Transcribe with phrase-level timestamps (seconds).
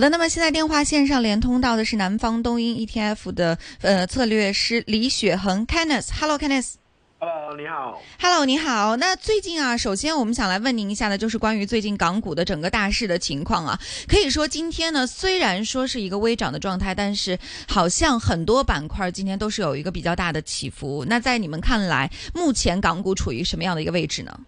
[0.00, 6.08] 好的，那么现在电话线上连通到的是南方东英 ETF 的呃策略师李雪恒 Kenneth。
[6.18, 6.76] Hello，Kenneth。
[7.18, 8.00] Hello，你好。
[8.18, 8.96] Hello，你好。
[8.96, 13.78] 那最近啊，首先我们想来问您一下的，就是关于最近港股的整个大势的情况啊。
[14.08, 21.04] 可以说今天呢，虽然说是一个微涨的状态，但是好像很多板块今天都是有一个比较大的起伏。
[21.06, 24.40] 那在你们看来，目前港股处于什么样的一个位置呢？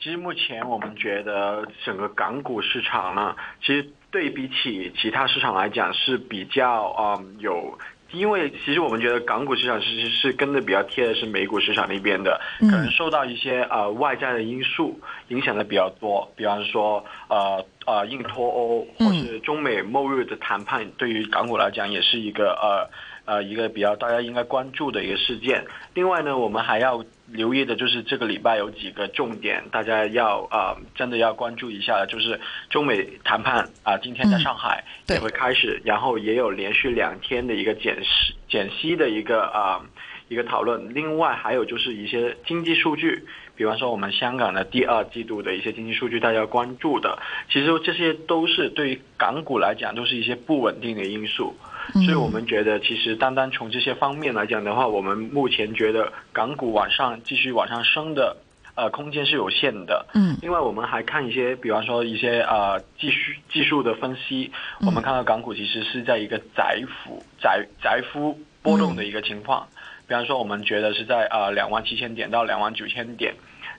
[0.00, 7.76] 其实目前我们觉得整个港股市场呢，其实对比起其他市场来讲是比较嗯有。
[8.12, 14.96] 因为其实我们觉得港股市场其实是跟的比较贴的是美股市场那边的，可能受到一些呃外在的因素
[15.30, 22.88] 影响的比较多，比方说呃呃硬脱欧或是中美末日的谈判，对于港股来讲也是一个呃
[23.24, 25.64] 呃一个比较大家应该关注的一个事件。
[25.94, 39.86] 另外呢，我们还要留意的就是这个礼拜有几个重点，大家要啊、呃、真的要关注一下，就是中美谈判啊、呃，今天在上海也会开始，然后也有连续两天的一个减息减息的一个啊、呃、
[40.28, 40.92] 一个讨论。
[40.92, 43.24] 另外还有就是一些经济数据，
[43.56, 47.18] 比方说我们香港的第二季度的一些经济数据，大家要关注的。
[47.50, 51.54] 其实这些都是对于港股来讲，都是一些不稳定的因素。
[51.92, 58.36] 所以我们觉得，其实单单从这些方面来讲的话，我们目前觉得港股往上继续往上升的，
[58.74, 60.06] 呃，空间是有限的。
[60.14, 60.36] 嗯。
[60.40, 69.68] 另外，我们还看一些，比方说一些呃技术技术的分析，我们看到港股其实是在一个窄幅窄窄幅波动的一个情况。
[70.06, 73.34] 比方说，我们觉得是在呃两万七千点到两万九千点。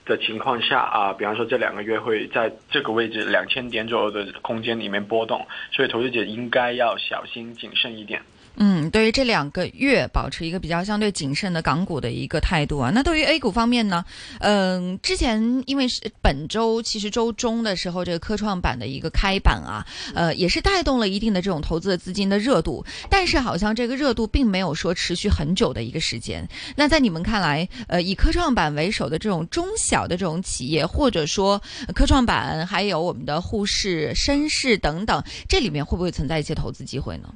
[0.06, 8.22] 的情况下啊，比方说这两个月会在这个位置两千点左右的空间里面波动，所以投资者应该要小心谨慎一点。
[8.58, 12.90] 嗯，对于这两个月保持一个比较相对谨慎的港股的一个态度啊。
[12.94, 14.04] 那对于 A 股方面呢，
[14.40, 26.48] 嗯，之前因为是本周其实周中的时候，这个科创板的一个开板啊，呃，也是带动了一定的这种投资的资金的热度，但是好像这个热度并没有说持续很久的一个时间。
[26.76, 31.60] 那在你们看来，呃，以科创板为首的这种中小的这种企业，或者说
[31.94, 37.34] 科创板还有我们的沪市、深市等等，这里面会不会存在一些投资机会呢？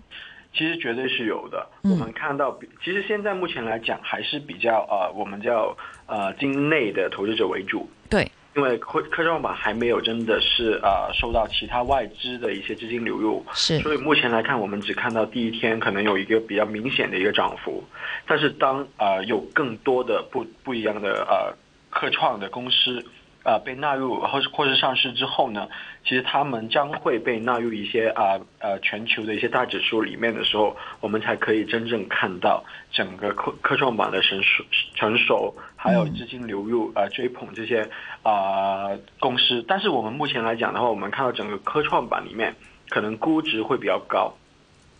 [0.52, 1.66] 其实绝对是有的。
[1.82, 7.88] 我们看到，其实现在目前来讲还是比较呃，我们叫呃境内的投资者为主。
[8.08, 13.78] 对，因为科科创板还没有真的是呃受到其他外资的一些资金流入，是。
[13.78, 17.84] 所以目前来看，我们只看到第一天可能有一个比较明显的一个涨幅，
[18.26, 21.54] 但是当呃有更多的不不一样的呃
[21.90, 23.04] 科创的公司。
[23.42, 25.68] 啊、呃，被纳入或是或是上市之后呢，
[26.04, 32.62] 其实他们将会被纳入一些啊呃全球的一些大指数里面的时候，我们才可以真正看到
[32.92, 34.62] 整个科科创板的成熟
[34.94, 37.80] 成熟，还有资金流入呃追捧这些
[38.22, 39.64] 啊、呃、公司。
[39.66, 42.54] 但是我们目前来讲的话，我们看到整个科创板里面
[42.90, 44.34] 可能估值会比较高，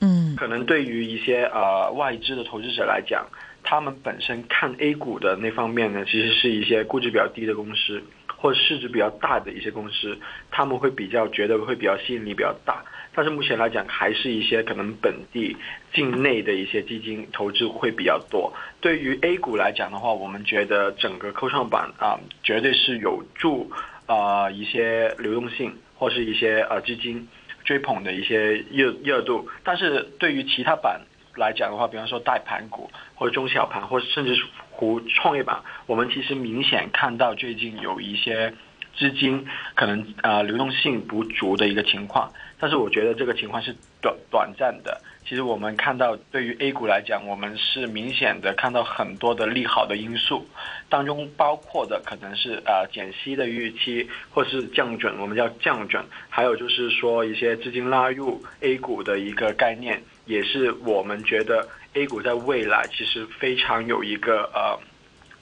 [0.01, 3.27] 嗯，可能对于一些呃外资的投资者来讲，
[3.63, 8.03] 他们本身看 A 股的那方面呢，其实是一些估值比较低的公司。
[8.41, 10.19] 或者市值比较大的一些公司，
[10.51, 12.83] 他们会比较觉得会比较吸引力比较大，
[13.15, 15.55] 但是目前来讲，还是一些可能本地
[15.93, 18.51] 境内的一些基金投资会比较多。
[18.81, 23.71] 对于 A 股来讲的话，我们觉得整个科创板啊、绝对是有助
[24.07, 27.29] 啊、一些流动性或是一些呃基金
[27.63, 31.03] 追捧的一些热热度，但是对于其他板
[31.37, 34.43] 来讲的话，比方说大盘股或者中小盘，或甚至是
[34.81, 38.55] 股创业板，我们其实明显看到最近有一些
[38.97, 44.99] 资金可能啊、流动性不足的一个情况，但是我觉得这个情况是短短暂的。
[45.27, 50.47] 其实我们看到对于 A 股来讲，我们是明显的看到很多的利好的因素，
[50.89, 60.03] 当中包括的可能是呃减息的预期，或是降准，我们叫降准，还有就是说一些资金拉入 A 股的一个概念。
[60.27, 64.79] 也是我们觉得 A 股在未来其实非常有一个呃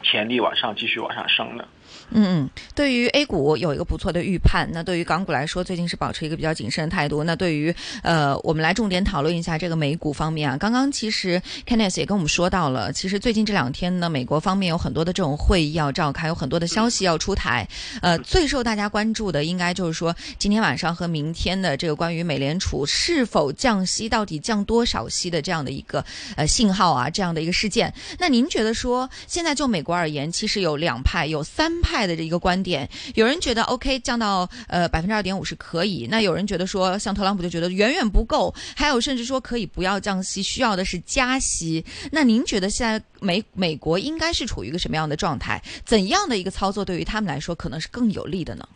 [0.03, 1.69] 潜力往上继续往上升的。
[2.11, 7.25] 嗯嗯，对于 A 股有一个不错的预判，那对于港股来说，最近是保持一个比较谨慎的态度。
[7.25, 10.56] 那对于呃，我们来重点讨论一下这个美股方面啊。
[10.56, 17.69] 刚刚其实 Kenneth 也跟我们说到了，其实最近这两天呢，美国方面有很多的这种会议要召开，有很多的消息要出台。
[18.02, 26.05] 呃，最受大家关注的应该就是说今天晚上和明天的这个关于美联储是否降息，到底降多少息的这样的一个
[26.37, 27.93] 呃信号啊，这样的一个事件。
[28.19, 31.99] 那您觉得说现在就美国而言，其实有两派，有三派。
[32.09, 41.85] 的这一个观点，有人觉得 OK 降到呃百分之二点五是可以，那有人觉得说像特朗普就觉得远远不够，还有甚至说可以不要降息，需要的是加息。
[42.13, 45.61] 那您觉得现在美美国应该是处于一个什么样的状态？
[45.85, 48.67] 怎样的一个操作对于他们来说可能是更有利的呢？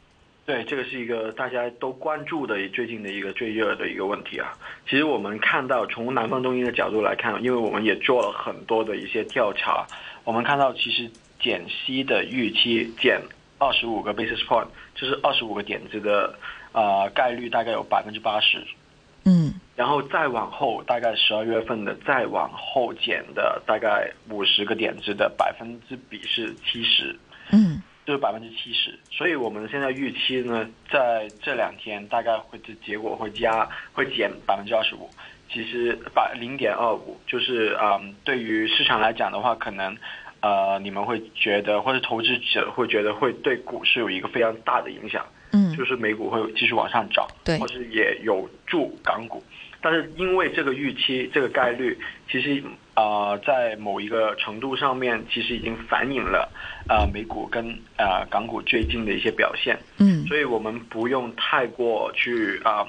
[0.45, 4.53] 对，这个是一个大家都关注的最近的一个最热的一个问题啊。
[4.91, 9.87] 其实我们看到从南方中医的角度来看，因为我们也做了很多的一些调查，
[10.25, 11.09] 我们看到其实。
[11.43, 13.21] 减息的预期减
[13.59, 16.39] 二十五个 basis point，就是二十五个点子的
[16.73, 18.65] 啊概率大概有百分之八十，
[19.25, 27.17] 嗯，然后再往后大概十二月份的再往后减的大概五十个点子的百分之比是七十，
[27.51, 35.09] 嗯，就是百分之七十，所以我们现在预期呢，在这两天大概会这结果会加会减百分之二十五，
[35.53, 39.97] 其实百零点二五就是嗯，对于市场来讲的话，可能。
[40.43, 49.43] 呃，你们会觉得，或者投资者会觉得，会对股市有一个非常大的影响，嗯，就是美股会继续往上涨，对，或是也有助港股。
[49.81, 51.97] 但是因为这个预期，这个概率，
[52.29, 52.63] 其实
[52.95, 56.51] 啊，在某一个程度上面，其实已经反映了
[56.89, 62.87] 啊美股跟啊港股最近的一些表现，嗯，所以我们不用太过去啊，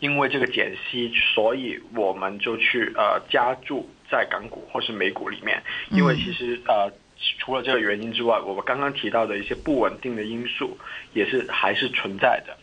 [0.00, 3.88] 因为这个减息，所以我们就去呃加注。
[4.10, 6.90] 在港股或是美股里面，因为其实呃，
[7.38, 10.76] 除了这个原因之外，我们刚刚提到的一些不稳定的因素
[11.12, 12.56] 也是还是存在的，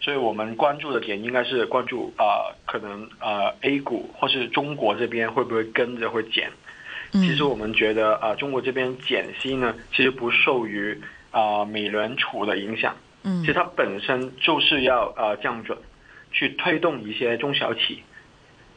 [0.00, 6.50] 所以我们关注的点应该是关注啊，可能呃 A 股或是中国这边会不会跟着会减？
[7.12, 11.00] 其实我们觉得啊，中国这边减息呢，其实不受于
[11.30, 15.78] 啊美联储的影响，嗯，其实它本身就是要呃降准，
[16.32, 18.02] 去推动一些中小企。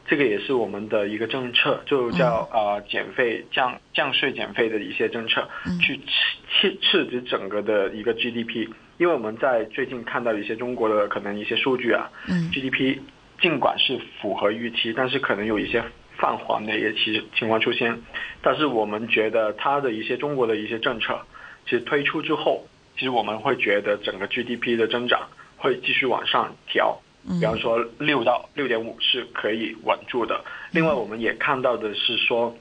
[0.10, 5.48] 这个也是我们的一个政策，就叫啊减费降降税减费的一些政策，
[5.80, 8.68] 去刺刺刺激整个的一个 GDP。
[8.98, 12.10] 因为我们在最近看到一些中国的可能一些数据啊
[12.52, 12.98] ，GDP
[13.40, 15.84] 尽管是符合预期，但是可能有一些
[16.18, 18.02] 泛黄的一些其情况出现。
[18.42, 21.20] 但是我们觉得它的一些中国的一些政策，
[21.66, 27.00] 其实推出之后，其实我们会觉得整个 GDP 的增长会继续往上调。
[27.28, 30.44] 比方说六到六点五是可以稳住的。
[30.72, 32.56] 另外，我们也看到的是说，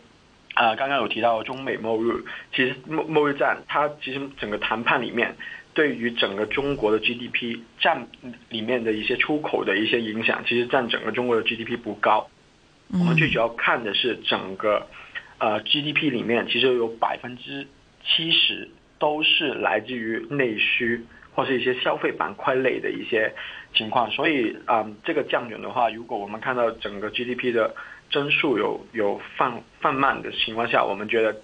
[0.54, 2.10] 啊，刚刚有提到中美贸易，
[2.52, 5.36] 其实贸贸易战它其实整个谈判里面，
[5.72, 8.08] 对于整个中国的 GDP 占
[8.50, 12.28] 里面的一些出口的一些影响，其实占整个中国的 GDP 不高。
[12.92, 14.86] 我们最主要看的是整个
[15.38, 17.66] 呃 GDP 里面，其实有百分之
[18.04, 21.06] 七十都是来自于内需。
[21.38, 23.32] 或是一些消费板块类的一些
[23.72, 27.72] 情况，所以啊，这个降准的话，如果我们看到整个 GDP 的
[28.10, 31.40] 增速有有放放慢的情况下，我们觉得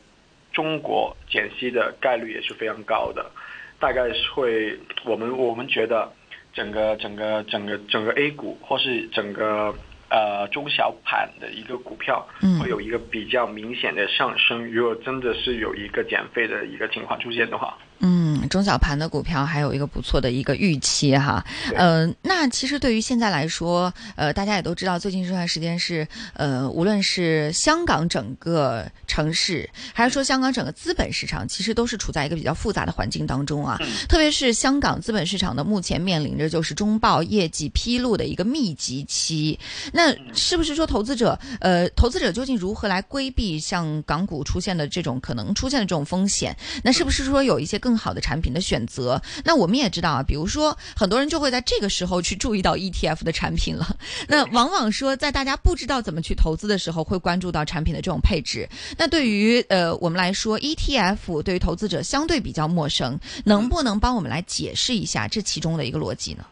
[0.52, 3.30] 中国减息的概率也是非常高的，
[3.78, 6.10] 大概是会我们我们觉得
[6.52, 9.72] 整个整个整个整个 A 股或是整个
[10.08, 12.26] 呃中小盘的一个股票，
[12.60, 14.72] 会有一个比较明显的上升。
[14.72, 17.78] 如果真的是有一个减费的一个情况出现的话。
[18.00, 18.23] 嗯，
[18.54, 21.44] 中小盘的股票还有一个不错的一个预期哈。
[21.74, 33.76] 呃，那其实对于现在来说，呃，大家也都知道，最近这段时间是呃，无论是香港整个城市，还是说香港整个资本市场，其实都是处在一个比较复杂的环境当中啊。
[34.08, 39.58] 特别是香港资本市场的目前面临着就是中报业绩披露的一个密集期。
[39.92, 46.56] 那是不是说投资者呃，投资者究竟如何来规避像港股出现的这种可能出现的这种风险？
[46.84, 53.86] 那是不是说有一些更更好的产品的选择，那我们也知道啊，比如说很多人就会在这个时候去注意到 ETF 的产品了。
[54.28, 58.68] 那往往说在大家不知道怎么去投资的时候，会关注到产品的这种配置。
[58.98, 66.44] 那对于呃我们来说，ETF 对于投资者相对比较陌生，能不能帮我们来解释一下这其中的一个逻辑呢？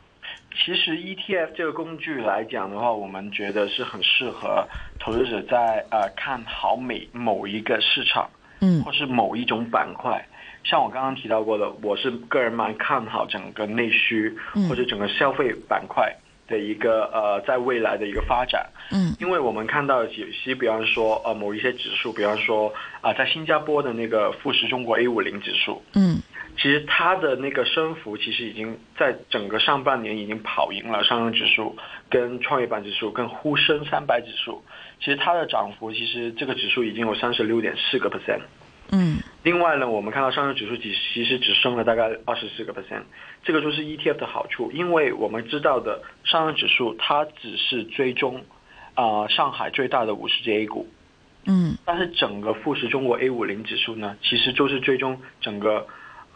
[0.54, 4.62] 其实 ETF 这个工具来讲的话，我们觉得是很适合
[5.00, 8.28] 投资者在呃看好每某一个市场，
[8.60, 10.22] 嗯，或是某一种板块。
[10.64, 14.36] 像我刚刚提到过的，我是个人蛮看好整个内需
[14.68, 16.14] 或者整个消费板块
[16.46, 18.66] 的一个呃，在未来的一个发展。
[18.90, 26.20] 嗯，因为我们看到有些，比方说呃某一些指数，比方说啊，在新加坡的那个富时中国 A 五零指数，嗯，
[26.56, 31.76] 其实它的那个升幅其实已经在整个上半年已经跑赢了上证指数、
[32.08, 34.62] 跟创业板指数、跟沪深三百指数。
[35.00, 38.42] 其实它的涨幅，其实这个指数已经有三十六点四个 percent。
[38.92, 39.18] 嗯。
[39.42, 43.02] 另外呢，我们看到上证指数其其实只升了大概二十四个 percent。
[43.42, 48.44] 这个就是 ETF 的好处，因为我们知道的上证指数它只是追踪
[48.94, 50.86] 啊上海最大的五十只 A 股。
[51.46, 51.76] 嗯。
[51.84, 55.88] 但是整个富时中国 A 五零指数呢，其实就是追踪整个。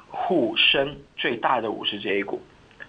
[0.08, 2.40] 沪深最大的五十只 A 股，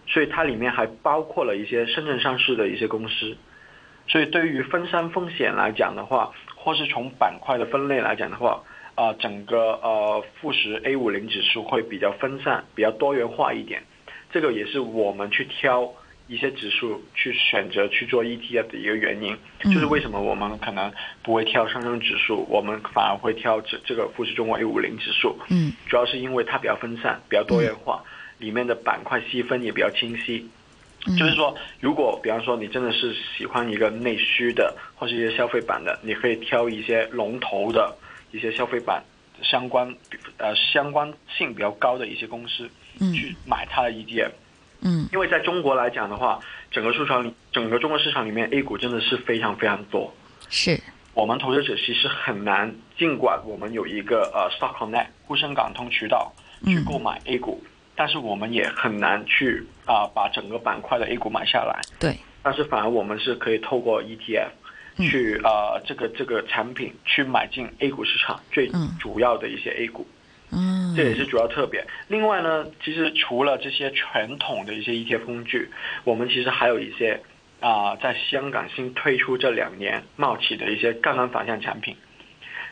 [0.07, 3.35] 所以它里面还包括了一些深圳上市的一些公司，
[4.07, 8.63] 所以对于分散风险来讲的话，或是从板块的分类来讲的话，
[8.97, 13.83] 啊，整个呃富时 A 五零指数会比较分散，比较多元化一点，
[14.31, 15.93] 这个也是我们去挑。
[16.29, 20.91] 一些指数去选择去做 ETF 的一个原因，就是为什么我们可能
[21.23, 25.39] 不会挑上证指数，我们反而会挑这这个富时中国 A 五零指数。
[25.47, 28.03] 嗯，主要是因为它比较分散，比较多元化，
[28.39, 30.45] 里面的板块细分也比较清晰。
[31.17, 37.95] 就是说，如果比方说你真的是喜欢一个内需的，或是一些消费板的，你可以挑一些龙头的
[38.31, 39.03] 一些消费板
[39.41, 39.95] 相关
[40.37, 42.69] 呃相关性比较高的一些公司，
[43.13, 44.31] 去买它的 ETF。
[44.81, 50.13] 嗯，因为在中国来讲的话，整个市场里，整个中国市场里面，A 股真的是非常非常多。
[50.49, 50.79] 是，
[51.13, 56.31] 我们投资者其实很难，尽管我们有一个呃 Stock Connect 沪深港通渠道
[56.63, 57.63] 去购买 A 股，
[57.95, 61.81] 但是我们也很难去啊把整个板块的 A 股买下来。
[61.99, 62.15] 对。
[62.43, 64.49] 但是反而我们是可以透过 ETF
[64.97, 70.07] 去啊这个这个产品去买进 A 股市场最主要的一些 A 股。
[70.49, 71.85] 嗯，这也是主要特别。
[72.07, 75.69] 另外呢，其实除了这些传统的一些 ETF 工具，
[76.05, 77.19] 我们其实还有一些
[77.59, 81.97] 啊，在香港新推出这两年冒起的一些杠杆反向产品。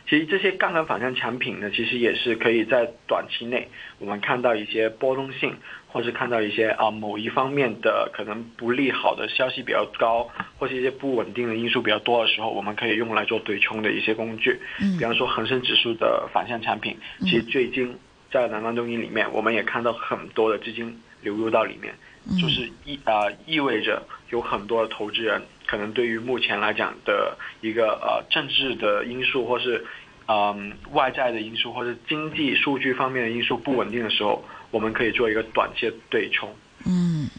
[0.07, 3.67] 其实这些杠杆反向产品呢，其实也是可以在短期内
[3.99, 5.55] 我们看到一些波动性。
[5.95, 14.59] 或是看到一些啊某一方面的可能不利好的消息比较高，或是一些不稳定的因素比较多的时候，我们可以用来做对冲的一些工具。
[14.81, 17.97] 嗯，比方说恒生指数的反向产品，其实最近
[18.29, 21.95] 在南方中医里面，我们也看到很多的资金流入到里面，
[22.41, 29.85] 就是意啊意味着有很多的投资人可能对于目前来讲的一个呃政治的因素，或是
[30.27, 34.43] 嗯外在的因素，或是经济数据方面的因素不稳定的时候。
[34.71, 36.53] 我们可以做一个短期对冲。
[36.85, 37.29] 嗯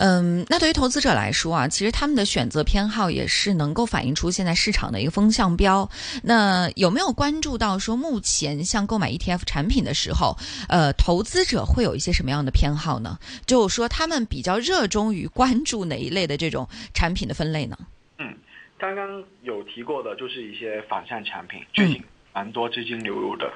[0.00, 5.88] 嗯，那对于投资者来说啊，其实他们的选择偏好也是能够反映出现在市场的一个风向标。
[6.22, 10.36] 那有没有关注到说，目前像购买 ETF 产品的时候，
[10.68, 13.18] 呃，投资者会有一些什么样的偏好呢？
[13.44, 17.76] 就是说，他们比较热衷于关注哪一类的这种产品的分类呢？
[18.18, 18.32] 嗯，
[18.78, 22.00] 刚刚有提过的，就是一些反向产品，最近
[22.32, 23.52] 蛮多资金流入的。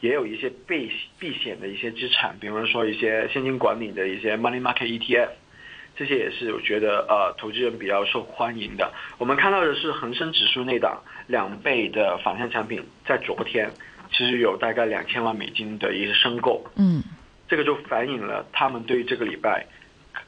[0.00, 5.28] 也有一些避避险的一些资产，比如说一些现金管理的一些 money market ETF，
[5.96, 8.92] 这些也是我觉得呃投资人比较受欢迎的。
[9.18, 13.70] 我们看到的是恒生指数那档两倍的反向产品，在昨天
[14.10, 17.02] 其实有大概两千万美金的一个申购，嗯，
[17.48, 19.66] 这个就反映了他们对于这个礼拜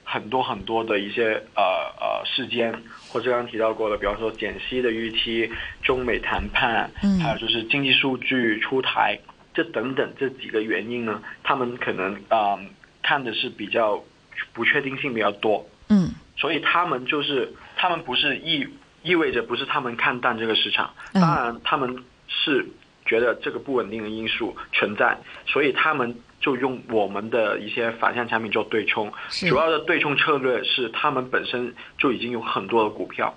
[0.04, 1.62] 很多很多的一些呃
[2.00, 2.72] 呃事件，
[3.08, 5.50] 或者刚刚提到过的，比方说减息的预期、
[5.82, 9.18] 中美谈判，嗯，还有就是经济数据出台。
[9.54, 12.58] 这等等这几个原因呢，他们可能啊
[13.02, 14.04] 看的是比较
[14.52, 18.66] 不确定性比较多，嗯，所以他们就是他们不是意
[19.02, 21.96] 意味着不是他们看淡这个市场，当然他们
[22.28, 22.66] 是
[23.04, 25.16] 觉得这个不稳定的因素存在，
[25.46, 29.12] 所以他们就用我们的一些反向产品做对冲，
[29.48, 33.36] 主要的对冲策略是他们本身就已经有很多的股票，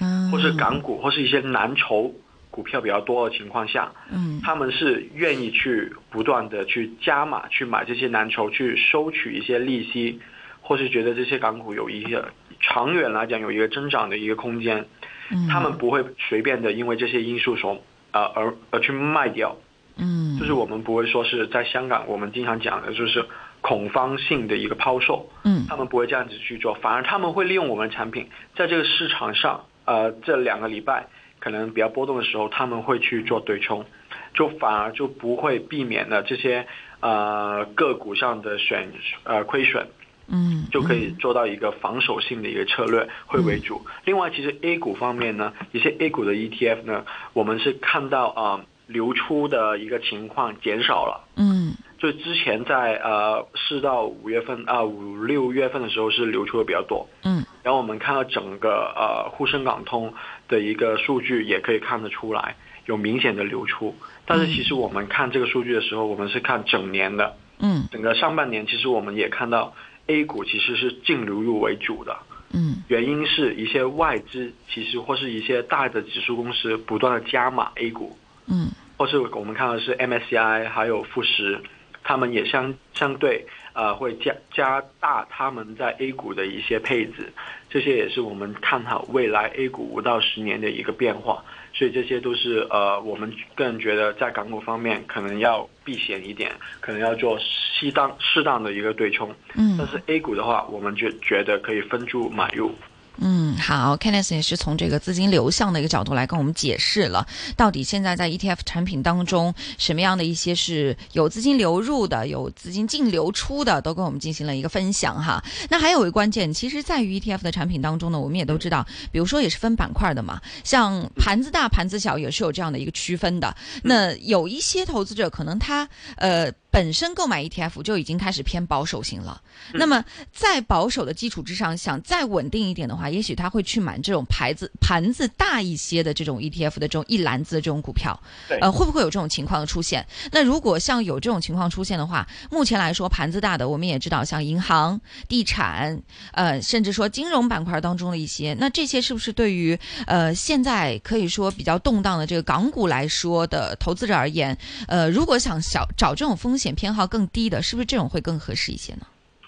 [0.00, 2.14] 嗯，或是港股或是一些蓝筹。
[2.52, 10.18] 股票比较多的情况下，嗯，他们是愿意去不断的去加码去买这些蓝筹，去收取一些利息，
[10.62, 12.22] 或是觉得这些港股有一些
[12.60, 14.86] 长远来讲有一个增长的一个空间，
[15.30, 19.56] 嗯，他们不会随便的因为这些因素所呃而而去卖掉，
[19.96, 23.26] 嗯，就是我们不会说是在香港我们经常讲的就是
[23.60, 31.06] 恐慌性的一个抛售，嗯，他们不会这样子去做，反而他们会利用我们的产品在这个市场上，呃，这两个礼拜。
[31.42, 33.86] 可能比较波动的时候，他们会去做对冲，
[34.34, 36.66] 就反而就不会避免了这些
[37.00, 38.92] 呃个股上的选
[39.24, 39.86] 呃亏损，
[40.30, 43.82] 嗯，就可以做到一个防守性的一个策略会为主。
[44.04, 51.74] 另外，其实 A 股方面呢，一些 A 股的 ETF 呢，我们是看到啊流出的一个情况减少了，嗯。
[51.98, 60.14] 就之前在呃四到五月份啊五六月份的时候是流出的比较多，嗯，然后我们看到整个呃沪深港通
[60.48, 62.56] 的一个数据也可以看得出来
[62.86, 63.94] 有明显的流出，
[64.24, 67.86] 但是其实我们看这个数据的时候，我们是看整年的，嗯。
[67.92, 69.74] 整个上半年其实我们也看到
[70.10, 72.16] A 股其实是净流入为主的，
[72.52, 72.82] 嗯。
[72.88, 78.70] 原因是一些外资其实或是一些大的指数公司不断的加码 A 股，嗯。
[78.96, 81.62] 或是我们看到的是 MSCI 还有富时，
[82.02, 87.32] 他们也相相对呃会加加大他们在 A 股的一些配置，
[87.70, 96.50] 这些也是我们看好未来 A 股五到十年的一个变化，所以这些都是呃我们个人觉得在港股方面可能要避险一点，
[96.80, 99.76] 可能要做适当适当的一个对冲，嗯。
[99.78, 102.74] 但是 A 股的话，我们就觉得可以分注买入。
[103.18, 107.26] 嗯，好，Kenneth 也是从这个资金流向的一个角度来跟我们解释了，
[107.56, 115.42] 到底现在在 ETF 产品当中什么样的一些是有资金流入的，有资金净流出的，都跟我们进行了一个分享哈。
[115.68, 123.54] 那还有一个关键，其实在于 ETF 的产品当中呢，我们也都知道，比如说也是分板块的嘛，像盘子大、盘子小也是有这样的一个区分的。
[123.82, 125.86] 那有一些投资者可能他
[126.16, 126.50] 呃。
[126.70, 129.40] 本身购买 ETF 就已经开始偏保守型了，
[129.74, 138.58] 那么在保守的基础之上，想再稳定一点的话，也许他会去买这种牌子盘子大一些的这种 ETF 的这种一篮子的这种股票，对。
[138.60, 140.06] 呃，会不会有这种情况的出现？
[140.30, 146.00] 那如果像有这种情况出现的话，目前来说盘子大的，我们也知道像银行、地产，
[146.32, 159.06] 呃，甚至说金融板块当中的一些，那这些是不是对于呃现在可以说比较动荡的这个港股来说的投资者而言，呃，如果想小找这种风险偏好更低的，是不是这种会更合适一些呢？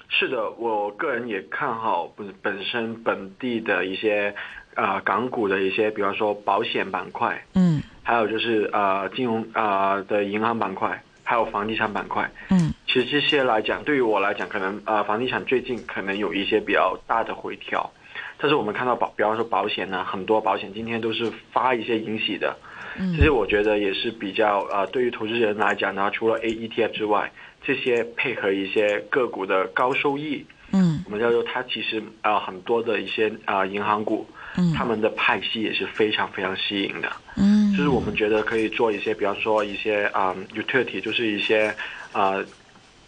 [0.08, 4.34] 是的，我个人也看好本本身本地的一些
[4.74, 12.30] 啊、呃港股的一些，比方说保险板块，嗯还有就是啊、呃金融啊、呃的银行板块，还有房地产板块。
[12.50, 17.90] 嗯其实这些来讲，对于我来讲，可能啊、呃房地产最近可能有一些比较大的回调，
[18.36, 22.54] 但是我们看到保，比方说保险呢，很多保险今天都是发一些盈喜的，
[22.98, 23.16] 嗯。
[23.16, 27.30] 这些我觉得也是比较呃，对于投资人来讲呢，除了 A ETF 之外，
[27.64, 31.02] 这些配合一些个股的高收益，嗯。
[31.06, 34.72] 我们叫做它其实啊、呃很多的一些啊、呃银行股，嗯。
[34.74, 37.12] 他们的派息也是非常非常吸引的。
[37.36, 41.74] 嗯，就是我们觉得可以做一些，比方说一些啊、utility，就是一些
[42.12, 42.34] 啊、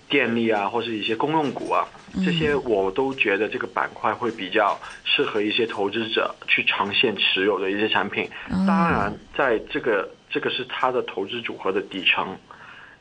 [0.08, 1.86] 电力啊，或是一些公用股啊，
[2.24, 8.28] 这些我都觉得这个板块会比较适合一些投资者去长线持有的一些产品。
[8.66, 12.36] 当然，在这个这个是它的投资组合的底层。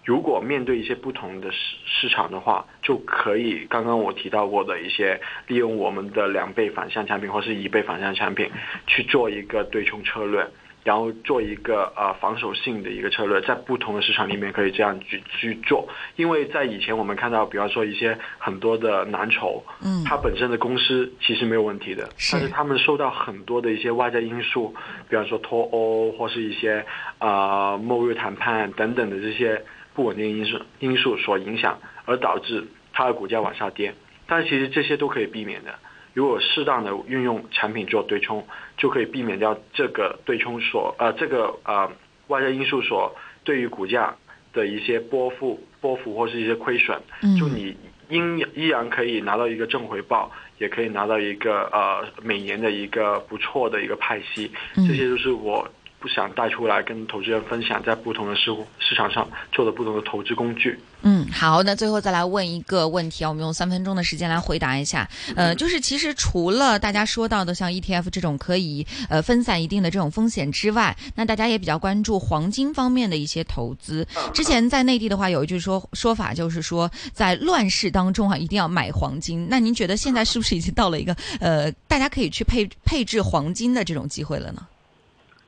[0.06, 8.52] 如果面对一些不同的市市场的话，就可以刚刚我提到过的一些利用我们的两倍反向产品或是一倍反向产品
[8.86, 10.46] 去做一个对冲策略，
[10.84, 15.88] 然后做一个呃防守性的一个策略，在不同的市场里面可以这样去去做。
[16.16, 24.76] 因为在以前我们看到，比方说一些很多的蓝筹，嗯它本身的公司其实没有问题的，但是他们受到很多的一些外在因素，
[25.10, 26.86] 比方说脱欧或是一些
[27.18, 33.94] 啊、呃贸易谈判等等的这些不稳定因素因素所影响，而导致它的股价往下跌。
[34.28, 35.74] 但是其实这些都可以避免的。
[36.14, 38.46] 如果适当的运用产品做对冲，
[38.78, 41.92] 就可以避免掉这个对冲所呃这个呃
[42.28, 44.16] 外在因素所对于股价
[44.54, 47.02] 的一些波幅波幅或是一些亏损。
[47.22, 47.76] 嗯就你
[48.10, 54.52] 应依然可以拿到一个正回报，也可以拿到一个呃每年的一个不错的一个派息。
[54.76, 55.68] 嗯这些都是我
[56.04, 60.78] 不想带出来跟投资人分享，在不同的市市场上做的不同的投资工具。
[61.04, 65.10] 嗯，好，那最后再来问一个问题啊，我们用三分钟的时间来回答一下。
[65.34, 74.06] 呃，就是其实除了大家说到的像 ETF 这种可以呃分散一定的这种风险之外，那大家也比较关注黄金方面的一些投资。
[74.34, 79.48] 之前在内地的话，有一句说说法，就是说在乱世当中啊，一定要买黄金。
[79.50, 84.68] 那您觉得现在是不是已经到了一个呃，大家可以去配配置黄金的这种机会了呢？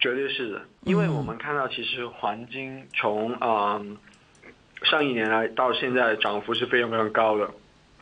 [0.06, 3.98] 绝对是的，因为我们看到其实黄金从嗯。
[4.84, 7.50] 上一年来到现在涨幅是非常非常高的，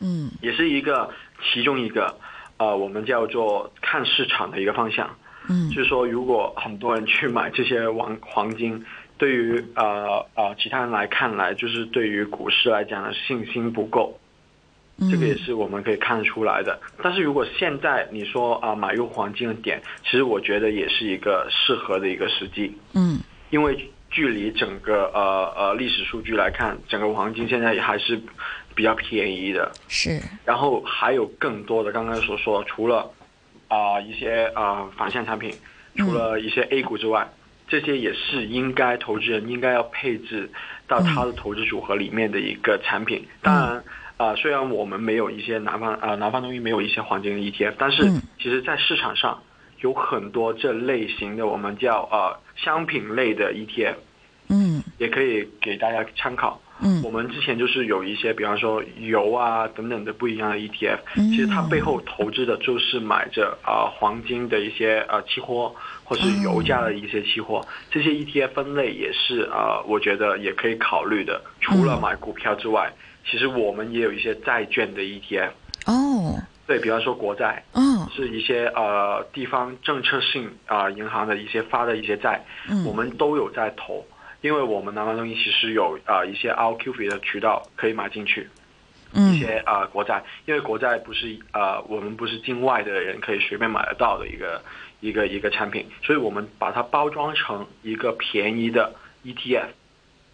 [0.00, 0.30] 嗯。
[0.42, 1.08] 也是一个
[1.40, 2.14] 其中一个
[2.58, 5.08] 呃我们叫做看市场的一个方向。
[5.48, 5.70] 嗯。
[5.70, 8.84] 就是说，如果很多人去买这些黄黄金，
[9.16, 14.23] 对于呃呃其他人来看来，就是对于股市来讲的信心不够，嗯，
[15.10, 16.78] 这个也是我们可以看得出来的。
[17.02, 23.18] 但是如果现在你说啊、买入黄金的点，其实我觉得也是一个适合的一个时机，嗯
[23.50, 28.20] 因为距离整个呃呃历史数据来看，整个黄金现在也还是
[28.74, 29.72] 比较便宜的。
[29.88, 33.10] 是然后还有更多的刚刚所说，除了
[33.66, 35.52] 啊、一些啊、反向产品，
[35.96, 37.28] 除了一些 A 股之外，
[37.66, 40.48] 这些也是应该投资人应该要配置
[40.86, 43.26] 到他的投资组合里面的一个产品。
[43.42, 43.84] 当然。
[44.24, 48.22] 啊、虽然我们没有一些南方啊、南方东西没有一些黄金的 ETF，但是嗯。
[48.38, 49.42] 其实在市场上
[49.80, 53.96] 有很多这类型的我们叫呃商品类的 ETF，
[54.48, 54.82] 嗯。
[54.98, 56.60] 也可以给大家参考。
[56.80, 57.02] 嗯。
[57.04, 61.30] 我们之前就是有一些，比方说油啊等等的不一样的 ETF，嗯。
[61.30, 67.60] 其实它背后投资的就是买着啊、黄金的一些呃期货，或是油价的一些期货，
[67.90, 71.42] 这些 ETF 分类也是啊、我觉得也可以考虑的。
[71.60, 72.92] 除了买股票之外，
[73.24, 75.50] 其实我们也有一些债券的 ETF，
[75.86, 76.40] 哦。
[76.66, 82.84] 对比方说国债，嗯是一些呃地方政策性啊、银行的一些发的一些债，嗯。
[82.86, 84.06] 我们都有在投，
[84.40, 88.48] 因为我们南方东西其实有啊、一些 RQF 的渠道可以买进去。
[89.12, 94.60] 一嗯些啊、呃国债，因为国债不是呃我们不是境外的人可以随便买得到的一个
[95.00, 98.92] 一个一个产品，所以我们把它包装成一个便宜的
[99.24, 99.66] ETF，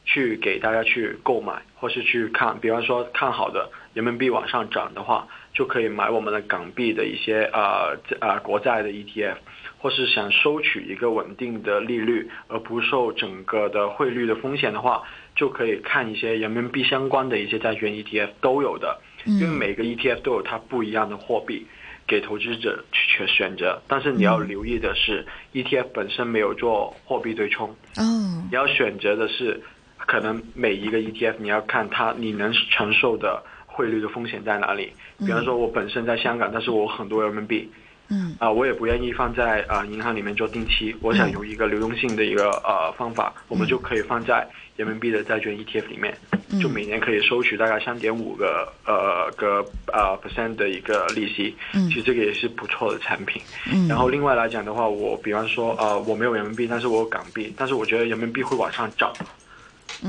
[0.06, 9.36] 去给大家去购买，或是去看，比方说看好的人民币往上涨的话，就可以买我们的港币的一些呃呃国债的 ETF，
[9.78, 15.02] 或是想收取一个稳定的利率，而不受整个的汇率的风险的话，
[15.34, 21.66] 就可以看一些人民币相关的一些债券 ETF 都有的，因为每个 ETF 都有它不一样的货币。
[22.06, 28.02] 给投资者去选择，但是你要留意的是、e t f 本身没有做货币对冲，哦。
[28.50, 29.62] 你要选择的是，
[30.10, 34.92] 可能每一个 ETF 你要看它你能承受的汇率的风险在哪里。
[35.20, 37.70] 比方说，我本身在香港，但是我很多人民币，
[38.08, 38.34] 嗯。
[38.40, 44.44] 啊、我也不愿意放在啊、银行里面做定期，我想有一个流动性的一个呃方法，我们就可以放在
[44.76, 46.12] 人民币的债券 ETF 里面，
[46.60, 53.40] 就每年可以收取大概三点五个呃个呃 percent 的一个利息，其实这个也是不错的产品。
[53.72, 53.86] 嗯。
[53.86, 59.12] 然后另外来讲的话，我比方说呃我没有人民币，但是我有港币，但是我觉得人民币会往上涨，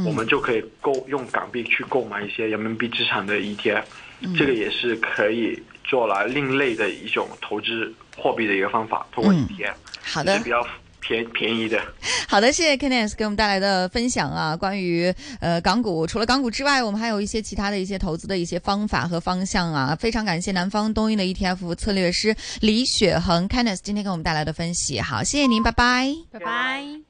[0.06, 3.84] 我们就可以购用港币去购买一些人民币资产的 ETF，、
[4.38, 9.73] 这个也是可以做来另类的一种投资货币的一个方法，通过 ETF，、
[10.04, 10.65] 好的是比较
[11.01, 11.82] 便便宜的。
[12.30, 19.93] 好的，谢谢 Kenneth 给我们带来的分享啊，关于呃港股，除了港股之外，我们还有一些其他的一些投资的一些方法和方向啊。
[19.99, 26.08] 非常感谢南方东英的 ETF 策略师李雪恒 Kenneth 今天给我们带来的分析，好，谢谢您，拜拜。
[26.32, 27.01] 拜拜。